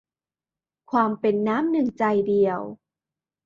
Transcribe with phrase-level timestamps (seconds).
[0.91, 2.59] ความเป็นน้ำหนึ่งใจเดียว